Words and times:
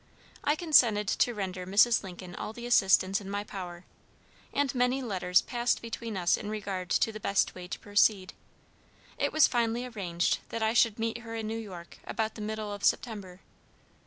I 0.43 0.55
consented 0.55 1.07
to 1.09 1.33
render 1.35 1.67
Mrs. 1.67 2.01
Lincoln 2.01 2.33
all 2.33 2.53
the 2.53 2.65
assistance 2.65 3.21
in 3.21 3.29
my 3.29 3.43
power, 3.43 3.85
and 4.51 4.73
many 4.73 4.99
letters 5.03 5.43
passed 5.43 5.79
between 5.79 6.17
us 6.17 6.37
in 6.37 6.49
regard 6.49 6.89
to 6.89 7.11
the 7.11 7.19
best 7.19 7.53
way 7.53 7.67
to 7.67 7.77
proceed. 7.77 8.33
It 9.19 9.31
was 9.31 9.45
finally 9.45 9.85
arranged 9.85 10.39
that 10.49 10.63
I 10.63 10.73
should 10.73 10.97
meet 10.97 11.19
her 11.19 11.35
in 11.35 11.45
New 11.45 11.55
York 11.59 11.99
about 12.03 12.33
the 12.33 12.41
middle 12.41 12.73
of 12.73 12.83
September. 12.83 13.41